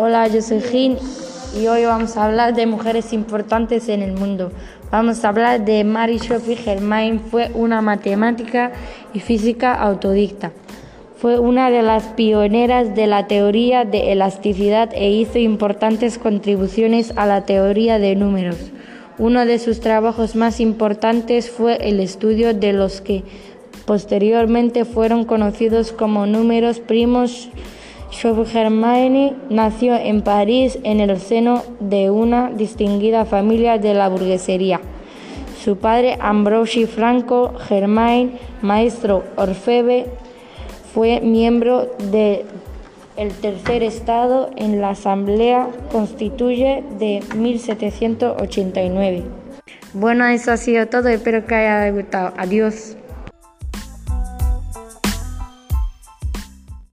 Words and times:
Hola, 0.00 0.28
yo 0.28 0.40
soy 0.42 0.60
Jin 0.60 0.96
y 1.60 1.66
hoy 1.66 1.84
vamos 1.84 2.16
a 2.16 2.26
hablar 2.26 2.54
de 2.54 2.66
mujeres 2.66 3.12
importantes 3.12 3.88
en 3.88 4.00
el 4.00 4.12
mundo. 4.12 4.52
Vamos 4.92 5.24
a 5.24 5.30
hablar 5.30 5.64
de 5.64 5.82
Mary 5.82 6.20
Sophie 6.20 6.54
Germain, 6.54 7.18
fue 7.18 7.50
una 7.52 7.82
matemática 7.82 8.70
y 9.12 9.18
física 9.18 9.74
autodicta. 9.74 10.52
Fue 11.16 11.40
una 11.40 11.72
de 11.72 11.82
las 11.82 12.04
pioneras 12.04 12.94
de 12.94 13.08
la 13.08 13.26
teoría 13.26 13.84
de 13.84 14.12
elasticidad 14.12 14.90
e 14.94 15.10
hizo 15.10 15.40
importantes 15.40 16.16
contribuciones 16.16 17.12
a 17.16 17.26
la 17.26 17.44
teoría 17.44 17.98
de 17.98 18.14
números. 18.14 18.70
Uno 19.18 19.46
de 19.46 19.58
sus 19.58 19.80
trabajos 19.80 20.36
más 20.36 20.60
importantes 20.60 21.50
fue 21.50 21.76
el 21.88 21.98
estudio 21.98 22.54
de 22.54 22.72
los 22.72 23.00
que 23.00 23.24
posteriormente 23.84 24.84
fueron 24.84 25.24
conocidos 25.24 25.90
como 25.90 26.24
números 26.26 26.78
primos. 26.78 27.50
Germain 28.10 29.36
nació 29.50 29.94
en 29.96 30.22
París 30.22 30.78
en 30.82 31.00
el 31.00 31.18
seno 31.20 31.62
de 31.80 32.10
una 32.10 32.50
distinguida 32.50 33.24
familia 33.24 33.78
de 33.78 33.94
la 33.94 34.08
burguesería. 34.08 34.80
Su 35.62 35.76
padre, 35.76 36.16
Ambrosi 36.20 36.86
Franco 36.86 37.52
Germain, 37.68 38.38
maestro 38.62 39.24
orfebre, 39.36 40.06
fue 40.94 41.20
miembro 41.20 41.88
del 42.10 42.44
tercer 43.40 43.82
estado 43.82 44.50
en 44.56 44.80
la 44.80 44.90
Asamblea 44.90 45.68
Constituye 45.92 46.82
de 46.98 47.22
1789. 47.36 49.24
Bueno, 49.92 50.26
eso 50.26 50.52
ha 50.52 50.56
sido 50.56 50.86
todo. 50.86 51.08
Espero 51.08 51.44
que 51.46 51.54
haya 51.54 51.90
gustado. 51.90 52.32
Adiós. 52.36 52.96